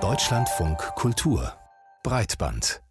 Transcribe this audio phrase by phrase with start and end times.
[0.00, 1.52] Deutschlandfunk Kultur
[2.02, 2.82] Breitband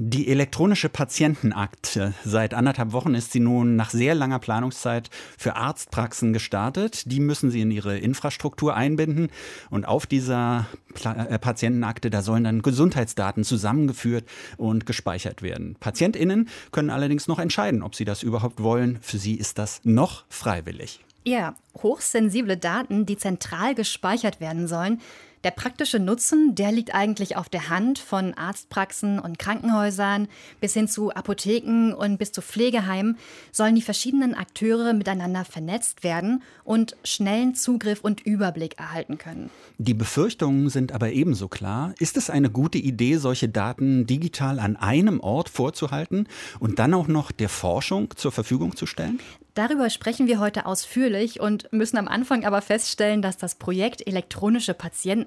[0.00, 2.14] die elektronische Patientenakte.
[2.24, 7.10] Seit anderthalb Wochen ist sie nun nach sehr langer Planungszeit für Arztpraxen gestartet.
[7.10, 9.28] Die müssen sie in ihre Infrastruktur einbinden.
[9.70, 10.68] Und auf dieser
[11.02, 14.24] äh, Patientenakte, da sollen dann Gesundheitsdaten zusammengeführt
[14.56, 15.74] und gespeichert werden.
[15.80, 19.00] PatientInnen können allerdings noch entscheiden, ob sie das überhaupt wollen.
[19.02, 21.00] Für sie ist das noch freiwillig.
[21.28, 25.02] Ja, hochsensible Daten, die zentral gespeichert werden sollen,
[25.44, 30.28] der praktische Nutzen, der liegt eigentlich auf der Hand von Arztpraxen und Krankenhäusern
[30.60, 33.16] bis hin zu Apotheken und bis zu Pflegeheimen
[33.52, 39.50] sollen die verschiedenen Akteure miteinander vernetzt werden und schnellen Zugriff und Überblick erhalten können.
[39.78, 41.94] Die Befürchtungen sind aber ebenso klar.
[41.98, 46.26] Ist es eine gute Idee, solche Daten digital an einem Ort vorzuhalten
[46.58, 49.20] und dann auch noch der Forschung zur Verfügung zu stellen?
[49.58, 54.72] Darüber sprechen wir heute ausführlich und müssen am Anfang aber feststellen, dass das Projekt elektronische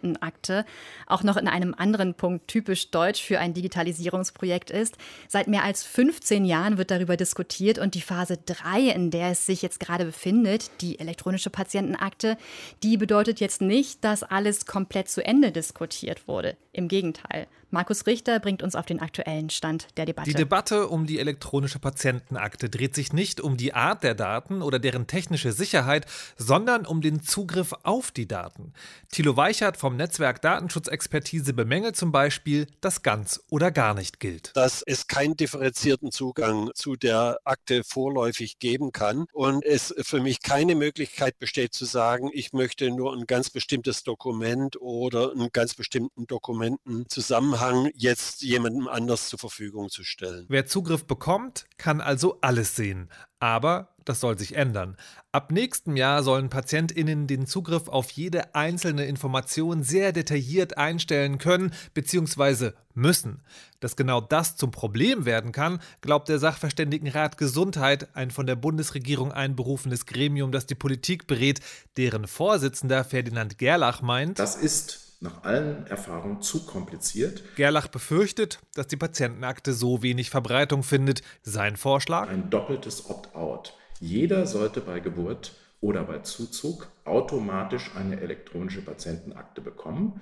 [0.02, 0.66] Patientenakte
[1.08, 4.98] auch noch in einem anderen Punkt typisch deutsch für ein Digitalisierungsprojekt ist.
[5.28, 9.46] Seit mehr als 15 Jahren wird darüber diskutiert und die Phase 3, in der es
[9.46, 12.38] sich jetzt gerade befindet, die elektronische Patientenakte,
[12.84, 16.58] die bedeutet jetzt nicht, dass alles komplett zu Ende diskutiert wurde.
[16.74, 17.48] Im Gegenteil.
[17.74, 20.30] Markus Richter bringt uns auf den aktuellen Stand der Debatte.
[20.30, 24.78] Die Debatte um die elektronische Patientenakte dreht sich nicht um die Art der Daten oder
[24.78, 26.06] deren technische Sicherheit,
[26.36, 28.74] sondern um den Zugriff auf die Daten.
[29.10, 34.52] Thilo Weichert vom Netzwerk Datenschutzexpertise bemängelt zum Beispiel, dass ganz oder gar nicht gilt.
[34.54, 40.42] Dass es keinen differenzierten Zugang zu der Akte vorläufig geben kann und es für mich
[40.42, 45.74] keine Möglichkeit besteht zu sagen, ich möchte nur ein ganz bestimmtes Dokument oder einen ganz
[45.74, 50.46] bestimmten Dokumentenzusammenhang Zusammenhang jetzt jemandem anders zur Verfügung zu stellen.
[50.50, 53.10] Wer Zugriff bekommt, kann also alles sehen.
[53.40, 54.98] Aber das soll sich ändern.
[55.32, 61.72] Ab nächstem Jahr sollen PatientInnen den Zugriff auf jede einzelne Information sehr detailliert einstellen können
[61.94, 62.72] bzw.
[62.94, 63.44] müssen.
[63.80, 69.32] Dass genau das zum Problem werden kann, glaubt der Sachverständigenrat Gesundheit, ein von der Bundesregierung
[69.32, 71.62] einberufenes Gremium, das die Politik berät,
[71.98, 74.40] deren Vorsitzender Ferdinand Gerlach meint.
[74.40, 77.44] Das ist nach allen Erfahrungen zu kompliziert.
[77.56, 81.22] Gerlach befürchtet, dass die Patientenakte so wenig Verbreitung findet.
[81.44, 82.28] Sein Vorschlag?
[82.28, 83.78] Ein doppeltes Opt-out.
[84.00, 90.22] Jeder sollte bei Geburt oder bei Zuzug automatisch eine elektronische Patientenakte bekommen.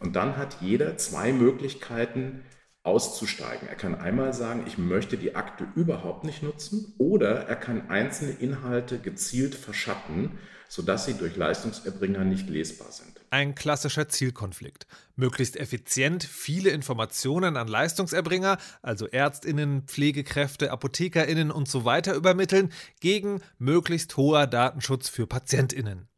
[0.00, 2.42] Und dann hat jeder zwei Möglichkeiten,
[2.82, 3.68] auszusteigen.
[3.68, 8.32] Er kann einmal sagen, ich möchte die Akte überhaupt nicht nutzen oder er kann einzelne
[8.32, 13.20] Inhalte gezielt verschatten, sodass sie durch Leistungserbringer nicht lesbar sind.
[13.30, 14.86] Ein klassischer Zielkonflikt.
[15.14, 23.42] Möglichst effizient viele Informationen an Leistungserbringer, also Ärztinnen, Pflegekräfte, Apothekerinnen und so weiter übermitteln, gegen
[23.58, 26.08] möglichst hoher Datenschutz für Patientinnen.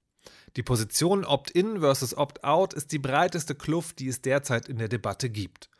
[0.56, 5.30] Die Position Opt-in versus Opt-out ist die breiteste Kluft, die es derzeit in der Debatte
[5.30, 5.70] gibt.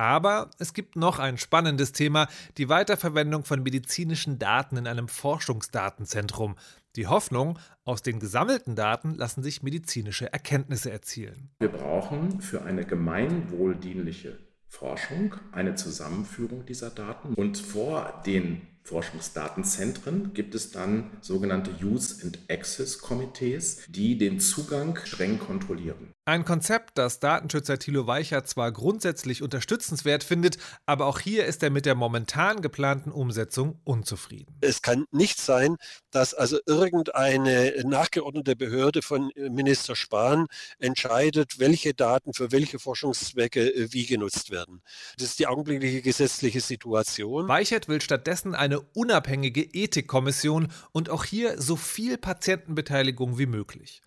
[0.00, 6.56] Aber es gibt noch ein spannendes Thema, die Weiterverwendung von medizinischen Daten in einem Forschungsdatenzentrum.
[6.96, 11.50] Die Hoffnung, aus den gesammelten Daten lassen sich medizinische Erkenntnisse erzielen.
[11.58, 20.54] Wir brauchen für eine gemeinwohldienliche Forschung eine Zusammenführung dieser Daten und vor den Forschungsdatenzentren gibt
[20.54, 26.12] es dann sogenannte Use and Access Komitees, die den Zugang streng kontrollieren.
[26.30, 31.70] Ein Konzept, das Datenschützer Thilo Weicher zwar grundsätzlich unterstützenswert findet, aber auch hier ist er
[31.70, 34.56] mit der momentan geplanten Umsetzung unzufrieden.
[34.60, 35.76] Es kann nicht sein,
[36.12, 40.46] dass also irgendeine nachgeordnete Behörde von äh, Minister Spahn
[40.78, 44.82] entscheidet, welche Daten für welche Forschungszwecke äh, wie genutzt werden.
[45.18, 47.48] Das ist die augenblickliche gesetzliche Situation.
[47.48, 54.02] Weichert will stattdessen eine unabhängige Ethikkommission und auch hier so viel Patientenbeteiligung wie möglich.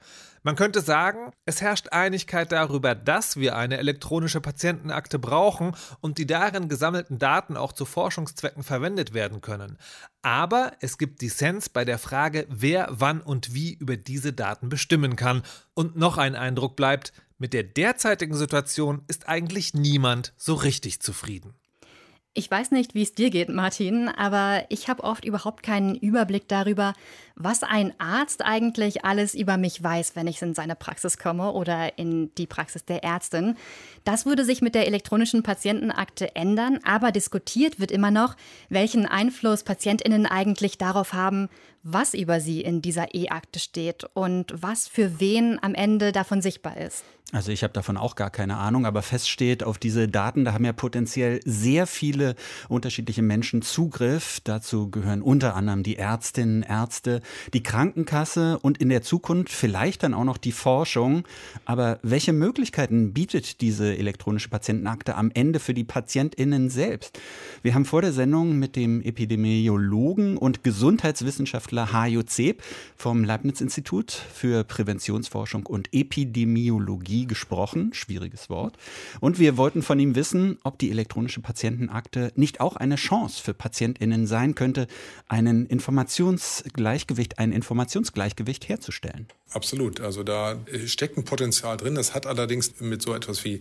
[0.46, 6.28] Man könnte sagen, es herrscht Einigkeit darüber, dass wir eine elektronische Patientenakte brauchen und die
[6.28, 9.78] darin gesammelten Daten auch zu Forschungszwecken verwendet werden können.
[10.22, 15.16] Aber es gibt Dissens bei der Frage, wer wann und wie über diese Daten bestimmen
[15.16, 15.44] kann.
[15.74, 21.56] Und noch ein Eindruck bleibt, mit der derzeitigen Situation ist eigentlich niemand so richtig zufrieden.
[22.36, 26.48] Ich weiß nicht, wie es dir geht, Martin, aber ich habe oft überhaupt keinen Überblick
[26.48, 26.96] darüber,
[27.36, 31.98] was ein Arzt eigentlich alles über mich weiß, wenn ich in seine Praxis komme oder
[31.98, 33.56] in die Praxis der Ärztin.
[34.04, 38.36] Das würde sich mit der elektronischen Patientenakte ändern, aber diskutiert wird immer noch,
[38.70, 41.50] welchen Einfluss Patientinnen eigentlich darauf haben,
[41.84, 46.78] was über sie in dieser E-Akte steht und was für wen am Ende davon sichtbar
[46.78, 47.04] ist.
[47.34, 50.54] Also ich habe davon auch gar keine Ahnung, aber fest steht, auf diese Daten, da
[50.54, 52.36] haben ja potenziell sehr viele
[52.70, 54.40] unterschiedliche Menschen Zugriff.
[54.44, 57.22] Dazu gehören unter anderem die Ärztinnen, Ärzte,
[57.54, 61.24] die Krankenkasse und in der Zukunft vielleicht dann auch noch die Forschung.
[61.66, 67.20] Aber welche Möglichkeiten bietet diese elektronische Patientenakte am Ende für die Patientinnen selbst?
[67.62, 72.64] Wir haben vor der Sendung mit dem Epidemiologen und Gesundheitswissenschaftler Hajo Zeb
[72.96, 78.78] vom Leibniz-Institut für Präventionsforschung und Epidemiologie gesprochen, schwieriges Wort.
[79.20, 83.54] Und wir wollten von ihm wissen, ob die elektronische Patientenakte nicht auch eine Chance für
[83.54, 84.88] PatientInnen sein könnte,
[85.28, 89.28] einen Informationsgleichgewicht, ein Informationsgleichgewicht herzustellen.
[89.52, 90.02] Absolut.
[90.02, 91.96] Also da steckt ein Potenzial drin.
[91.96, 93.60] Das hat allerdings mit so etwas wie,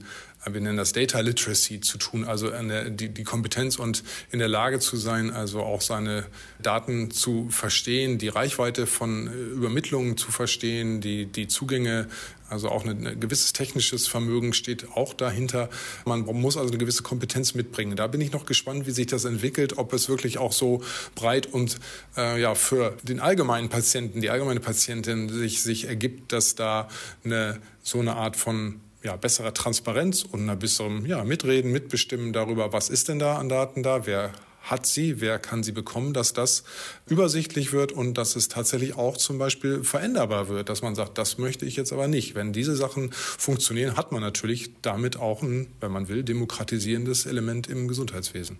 [0.51, 4.49] wir nennen das Data Literacy zu tun, also eine, die, die Kompetenz und in der
[4.49, 6.27] Lage zu sein, also auch seine
[6.61, 12.09] Daten zu verstehen, die Reichweite von Übermittlungen zu verstehen, die, die Zugänge
[12.53, 15.71] also auch ein, gewisses technisches Vermögen steht auch dahinter.
[16.05, 17.97] Man muss also eine gewisse Kompetenz mitbringen.
[17.97, 20.83] Da bin ich noch gespannt, wie sich das entwickelt, ob es wirklich auch so
[21.15, 21.79] breit und
[22.17, 26.89] äh, ja für den allgemeinen Patienten, die allgemeine Patientin sich, sich ergibt, dass da
[27.25, 32.73] eine, so eine Art von ja, besserer Transparenz und einer besseren ja, Mitreden, Mitbestimmen darüber,
[32.73, 36.32] was ist denn da an Daten da, wer hat sie, wer kann sie bekommen, dass
[36.32, 36.64] das
[37.06, 41.38] übersichtlich wird und dass es tatsächlich auch zum Beispiel veränderbar wird, dass man sagt, das
[41.38, 42.35] möchte ich jetzt aber nicht.
[42.35, 47.67] Wenn diese Sachen funktionieren, hat man natürlich damit auch ein, wenn man will, demokratisierendes Element
[47.67, 48.59] im Gesundheitswesen.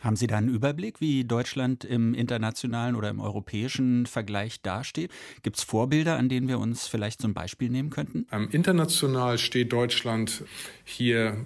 [0.00, 5.10] Haben Sie da einen Überblick, wie Deutschland im internationalen oder im europäischen Vergleich dasteht?
[5.42, 8.26] Gibt es Vorbilder, an denen wir uns vielleicht zum Beispiel nehmen könnten?
[8.30, 10.44] Ähm, international steht Deutschland
[10.84, 11.36] hier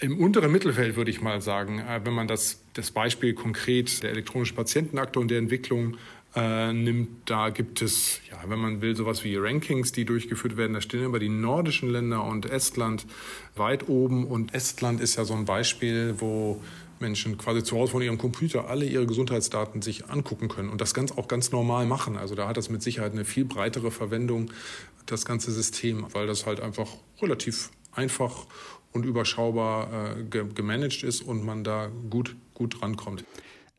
[0.00, 4.10] im unteren Mittelfeld, würde ich mal sagen, äh, wenn man das, das Beispiel konkret der
[4.10, 5.96] elektronischen Patientenakte und der Entwicklung
[6.36, 10.74] äh, nimmt, da gibt es, ja, wenn man will, sowas wie Rankings, die durchgeführt werden.
[10.74, 13.04] Da stehen immer die nordischen Länder und Estland
[13.56, 14.24] weit oben.
[14.26, 16.62] Und Estland ist ja so ein Beispiel, wo
[17.00, 20.94] Menschen quasi zu Hause von ihrem Computer alle ihre Gesundheitsdaten sich angucken können und das
[20.94, 22.16] ganz, auch ganz normal machen.
[22.16, 24.52] Also da hat das mit Sicherheit eine viel breitere Verwendung,
[25.06, 26.88] das ganze System, weil das halt einfach
[27.20, 28.46] relativ einfach
[28.92, 33.24] und überschaubar äh, gemanagt ist und man da gut, gut rankommt.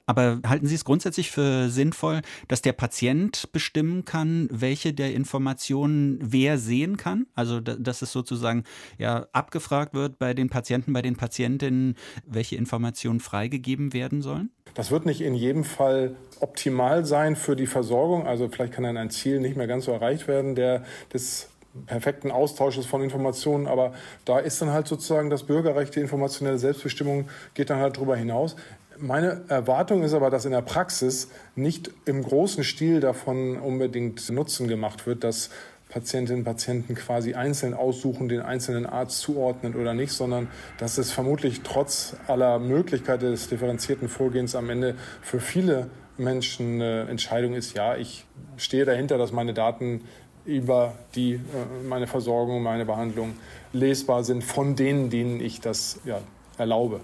[0.10, 6.18] Aber halten Sie es grundsätzlich für sinnvoll, dass der Patient bestimmen kann, welche der Informationen
[6.20, 7.28] wer sehen kann?
[7.36, 8.64] Also, dass es sozusagen
[8.98, 11.94] ja abgefragt wird bei den Patienten, bei den Patientinnen,
[12.26, 14.50] welche Informationen freigegeben werden sollen?
[14.74, 18.26] Das wird nicht in jedem Fall optimal sein für die Versorgung.
[18.26, 21.50] Also vielleicht kann dann ein Ziel nicht mehr ganz so erreicht werden, der des
[21.86, 23.94] perfekten Austausches von Informationen, aber
[24.26, 28.56] da ist dann halt sozusagen das Bürgerrecht, die informationelle Selbstbestimmung geht dann halt darüber hinaus.
[28.98, 34.68] Meine Erwartung ist aber, dass in der Praxis nicht im großen Stil davon unbedingt Nutzen
[34.68, 35.52] gemacht wird, dass
[35.90, 41.12] Patientinnen und Patienten quasi einzeln aussuchen, den einzelnen Arzt zuordnen oder nicht, sondern dass es
[41.12, 47.76] vermutlich trotz aller Möglichkeiten des differenzierten Vorgehens am Ende für viele Menschen eine Entscheidung ist,
[47.76, 48.26] ja, ich
[48.58, 50.02] stehe dahinter, dass meine Daten
[50.50, 51.40] über die, äh,
[51.88, 53.36] meine Versorgung, meine Behandlung
[53.72, 56.20] lesbar sind von denen, denen ich das ja,
[56.58, 57.00] erlaube.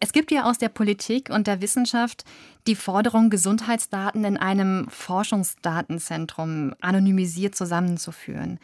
[0.00, 2.24] Es gibt ja aus der Politik und der Wissenschaft
[2.68, 8.60] die Forderung, Gesundheitsdaten in einem Forschungsdatenzentrum anonymisiert zusammenzuführen.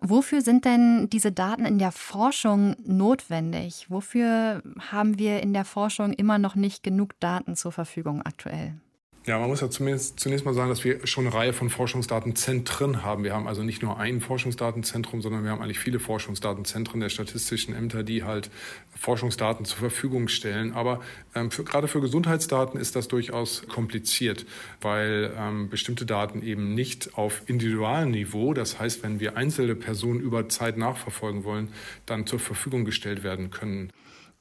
[0.00, 3.86] Wofür sind denn diese Daten in der Forschung notwendig?
[3.88, 8.74] Wofür haben wir in der Forschung immer noch nicht genug Daten zur Verfügung aktuell?
[9.24, 13.04] Ja, man muss ja zumindest zunächst mal sagen, dass wir schon eine Reihe von Forschungsdatenzentren
[13.04, 13.22] haben.
[13.22, 17.72] Wir haben also nicht nur ein Forschungsdatenzentrum, sondern wir haben eigentlich viele Forschungsdatenzentren der statistischen
[17.72, 18.50] Ämter, die halt
[18.98, 20.72] Forschungsdaten zur Verfügung stellen.
[20.72, 21.00] Aber
[21.36, 24.44] ähm, für, gerade für Gesundheitsdaten ist das durchaus kompliziert,
[24.80, 30.48] weil ähm, bestimmte Daten eben nicht auf Individualniveau, das heißt, wenn wir einzelne Personen über
[30.48, 31.68] Zeit nachverfolgen wollen,
[32.06, 33.92] dann zur Verfügung gestellt werden können.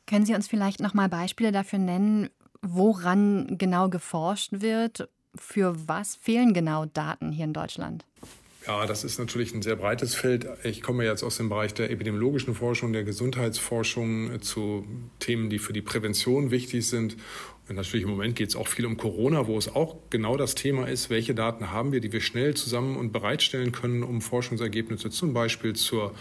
[0.08, 2.30] Können Sie uns vielleicht noch mal Beispiele dafür nennen,
[2.62, 5.10] woran genau geforscht wird.
[5.36, 8.06] Für was fehlen genau Daten hier in Deutschland?
[8.68, 10.46] Ja, das ist natürlich ein sehr breites Feld.
[10.64, 14.86] Ich komme jetzt aus dem Bereich der epidemiologischen Forschung, der Gesundheitsforschung zu
[15.18, 17.18] Themen, die für die Prävention wichtig sind.
[17.68, 20.54] Und natürlich im Moment geht es auch viel um Corona, wo es auch genau das
[20.54, 25.10] Thema ist, welche Daten haben wir, die wir schnell zusammen und bereitstellen können, um Forschungsergebnisse
[25.10, 26.14] zum Beispiel zur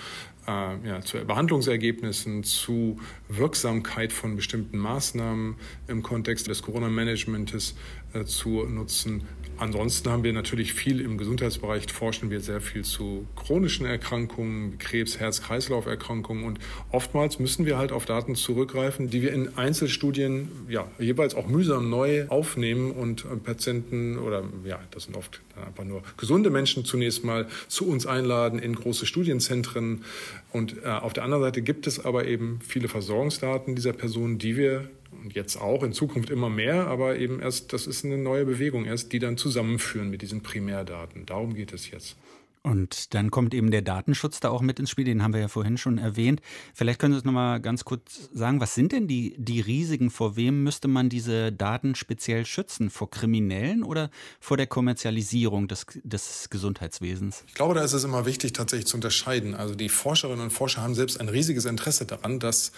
[0.50, 5.54] äh, ja, zu Behandlungsergebnissen, zu Wirksamkeit von bestimmten Maßnahmen
[5.88, 7.75] im Kontext des Corona-Managements
[8.12, 9.23] äh, zu nutzen.
[9.61, 15.21] Ansonsten haben wir natürlich viel im Gesundheitsbereich, forschen wir sehr viel zu chronischen Erkrankungen, Krebs,
[15.21, 16.59] Herz-Kreislauf-Erkrankungen und
[16.90, 21.90] oftmals müssen wir halt auf Daten zurückgreifen, die wir in Einzelstudien ja, jeweils auch mühsam
[21.90, 27.23] neu aufnehmen und äh, Patienten oder ja, das sind oft einfach nur gesunde Menschen zunächst
[27.23, 30.04] mal zu uns einladen in große Studienzentren.
[30.53, 34.57] Und äh, auf der anderen Seite gibt es aber eben viele Versorgungsdaten dieser Personen, die
[34.57, 34.91] wir
[35.23, 38.85] und jetzt auch in Zukunft immer mehr, aber eben erst, das ist eine neue Bewegung
[38.85, 41.27] erst, die dann zusammenführen mit diesen Primärdaten.
[41.27, 42.17] Darum geht es jetzt.
[42.62, 45.49] Und dann kommt eben der Datenschutz da auch mit ins Spiel, den haben wir ja
[45.49, 46.43] vorhin schon erwähnt.
[46.75, 50.11] Vielleicht können Sie es nochmal ganz kurz sagen, was sind denn die, die Risiken?
[50.11, 52.90] Vor wem müsste man diese Daten speziell schützen?
[52.90, 57.45] Vor Kriminellen oder vor der Kommerzialisierung des, des Gesundheitswesens?
[57.47, 59.55] Ich glaube, da ist es immer wichtig, tatsächlich zu unterscheiden.
[59.55, 62.73] Also die Forscherinnen und Forscher haben selbst ein riesiges Interesse daran, dass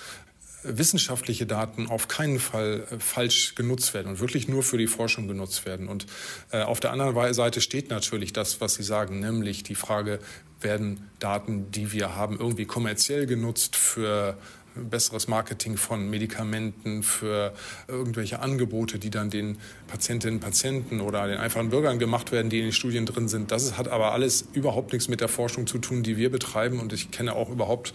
[0.63, 5.29] wissenschaftliche Daten auf keinen Fall äh, falsch genutzt werden und wirklich nur für die Forschung
[5.29, 5.89] genutzt werden.
[5.89, 6.07] Und
[6.51, 10.19] äh, auf der anderen Seite steht natürlich das, was Sie sagen, nämlich die Frage,
[10.61, 14.37] werden Daten, die wir haben, irgendwie kommerziell genutzt für
[14.75, 17.53] besseres Marketing von Medikamenten, für
[17.89, 22.59] irgendwelche Angebote, die dann den Patientinnen und Patienten oder den einfachen Bürgern gemacht werden, die
[22.59, 23.51] in den Studien drin sind.
[23.51, 26.81] Das hat aber alles überhaupt nichts mit der Forschung zu tun, die wir betreiben.
[26.81, 27.93] Und ich kenne auch überhaupt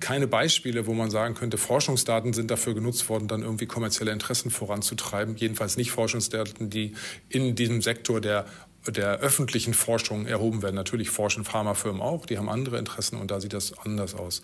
[0.00, 4.50] keine Beispiele, wo man sagen könnte, Forschungsdaten sind dafür genutzt worden, dann irgendwie kommerzielle Interessen
[4.50, 5.36] voranzutreiben.
[5.36, 6.94] Jedenfalls nicht Forschungsdaten, die
[7.28, 8.46] in diesem Sektor der
[8.86, 10.76] der öffentlichen Forschung erhoben werden.
[10.76, 14.40] Natürlich forschen Pharmafirmen auch, die haben andere Interessen und da sieht das anders aus.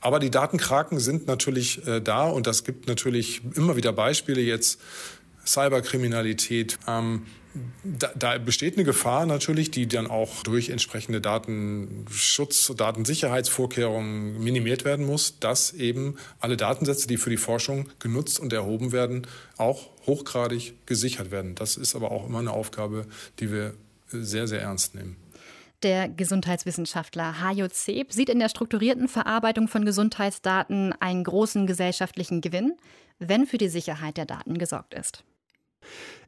[0.00, 4.80] Aber die Datenkraken sind natürlich äh, da und das gibt natürlich immer wieder Beispiele jetzt
[5.46, 6.78] Cyberkriminalität.
[6.86, 7.26] Ähm,
[7.84, 15.06] da, da, besteht eine Gefahr natürlich, die dann auch durch entsprechende Datenschutz, Datensicherheitsvorkehrungen minimiert werden
[15.06, 20.74] muss, dass eben alle Datensätze, die für die Forschung genutzt und erhoben werden, auch hochgradig
[20.86, 21.54] gesichert werden.
[21.54, 23.06] Das ist aber auch immer eine Aufgabe,
[23.38, 23.74] die wir
[24.08, 25.16] sehr, sehr ernst nehmen.
[25.84, 32.72] Der Gesundheitswissenschaftler Hajo Zeb sieht in der strukturierten Verarbeitung von Gesundheitsdaten einen großen gesellschaftlichen Gewinn,
[33.18, 35.24] wenn für die Sicherheit der Daten gesorgt ist.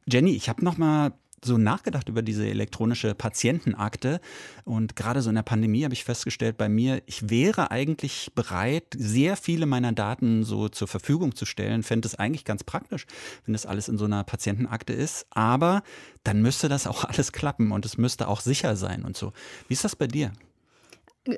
[0.05, 4.19] Jenny, ich habe noch mal so nachgedacht über diese elektronische Patientenakte
[4.63, 8.85] und gerade so in der Pandemie habe ich festgestellt bei mir, ich wäre eigentlich bereit,
[8.97, 13.05] sehr viele meiner Daten so zur Verfügung zu stellen, fände es eigentlich ganz praktisch,
[13.45, 15.83] wenn das alles in so einer Patientenakte ist, aber
[16.23, 19.31] dann müsste das auch alles klappen und es müsste auch sicher sein und so.
[19.67, 20.33] Wie ist das bei dir?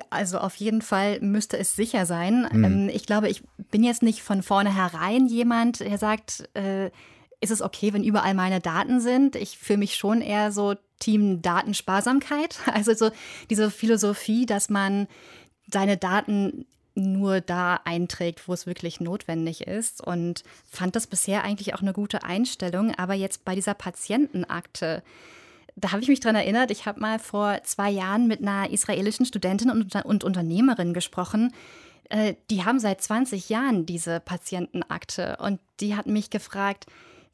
[0.08, 2.48] Also auf jeden Fall müsste es sicher sein.
[2.48, 2.88] Hm.
[2.90, 6.90] Ich glaube, ich bin jetzt nicht von vornherein jemand, der sagt, äh,
[7.40, 9.34] ist es okay, wenn überall meine Daten sind.
[9.36, 12.58] Ich fühle mich schon eher so Team Datensparsamkeit.
[12.66, 13.10] Also so
[13.48, 15.08] diese Philosophie, dass man
[15.66, 20.06] seine Daten nur da einträgt, wo es wirklich notwendig ist.
[20.06, 22.94] Und fand das bisher eigentlich auch eine gute Einstellung.
[22.96, 25.02] Aber jetzt bei dieser Patientenakte,
[25.76, 29.24] da habe ich mich dran erinnert, ich habe mal vor zwei Jahren mit einer israelischen
[29.24, 31.54] Studentin und, und Unternehmerin gesprochen.
[32.10, 35.38] Äh, die haben seit 20 Jahren diese Patientenakte.
[35.40, 36.86] Und die hat mich gefragt,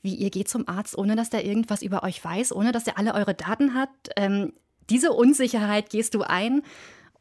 [0.07, 2.97] wie ihr geht zum Arzt, ohne dass der irgendwas über euch weiß, ohne dass er
[2.97, 3.91] alle eure Daten hat.
[4.17, 4.55] Ähm,
[4.89, 6.63] diese Unsicherheit gehst du ein.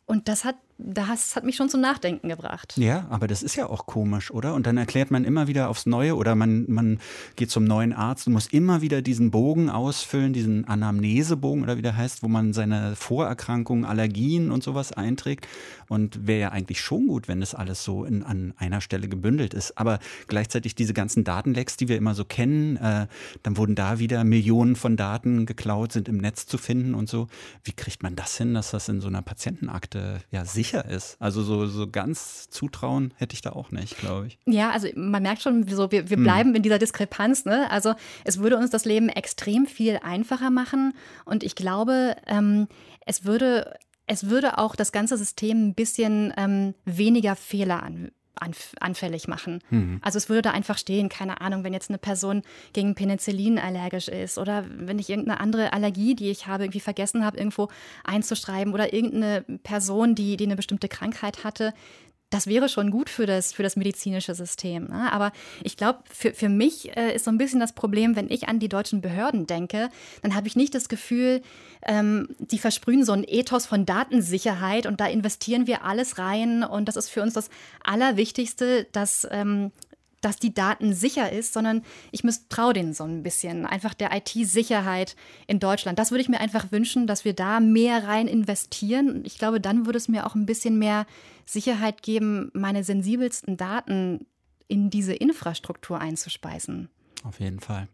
[0.05, 2.73] Und das hat das hat mich schon zum Nachdenken gebracht.
[2.77, 4.53] Ja, aber das ist ja auch komisch, oder?
[4.53, 6.99] Und dann erklärt man immer wieder aufs Neue oder man, man
[7.37, 11.81] geht zum neuen Arzt und muss immer wieder diesen Bogen ausfüllen, diesen Anamnesebogen oder wie
[11.81, 15.47] der heißt, wo man seine Vorerkrankungen, Allergien und sowas einträgt.
[15.87, 19.53] Und wäre ja eigentlich schon gut, wenn das alles so in, an einer Stelle gebündelt
[19.53, 19.77] ist.
[19.77, 23.07] Aber gleichzeitig diese ganzen Datenlecks, die wir immer so kennen, äh,
[23.43, 27.27] dann wurden da wieder Millionen von Daten geklaut, sind im Netz zu finden und so.
[27.63, 31.17] Wie kriegt man das hin, dass das in so einer Patientenakte ja sicher sicher ist.
[31.19, 34.39] Also so, so ganz Zutrauen hätte ich da auch nicht, glaube ich.
[34.45, 36.23] Ja, also man merkt schon, so, wir, wir hm.
[36.23, 36.55] bleiben hm.
[36.55, 37.45] in dieser Diskrepanz.
[37.45, 37.69] Ne?
[37.69, 37.93] Also
[38.23, 40.93] es würde uns das Leben extrem viel einfacher machen.
[41.25, 42.67] Und ich glaube, ähm,
[43.05, 43.75] es würde
[44.07, 48.11] es würde auch das ganze System ein bisschen ähm, weniger Fehler an,
[48.79, 49.59] anfällig machen.
[49.69, 49.99] Mhm.
[50.01, 52.41] Also es würde da einfach stehen, keine Ahnung, wenn jetzt eine Person
[52.73, 57.25] gegen Penicillin allergisch ist oder wenn ich irgendeine andere Allergie, die ich habe, irgendwie vergessen
[57.25, 57.69] habe, irgendwo
[58.03, 61.73] einzuschreiben oder irgendeine Person, die, die eine bestimmte Krankheit hatte,
[62.29, 64.85] das wäre schon gut für das, für das medizinische System.
[64.85, 65.11] Ne?
[65.11, 65.31] Aber
[65.63, 68.59] ich glaube, für, für mich äh, ist so ein bisschen das Problem, wenn ich an
[68.59, 69.89] die deutschen Behörden denke,
[70.21, 71.41] dann habe ich nicht das Gefühl,
[71.83, 76.63] ähm, die versprühen so ein Ethos von Datensicherheit und da investieren wir alles rein.
[76.63, 77.49] Und das ist für uns das
[77.83, 79.71] Allerwichtigste, dass ähm,
[80.25, 85.15] dass die Daten sicher ist, sondern ich misstraue denen so ein bisschen, einfach der IT-Sicherheit
[85.45, 85.99] in Deutschland.
[85.99, 89.21] Das würde ich mir einfach wünschen, dass wir da mehr rein investieren.
[89.23, 91.05] Ich glaube, dann würde es mir auch ein bisschen mehr
[91.45, 94.25] Sicherheit geben, meine sensibelsten Daten
[94.67, 96.89] in diese Infrastruktur einzuspeisen.
[97.23, 97.87] Auf jeden Fall.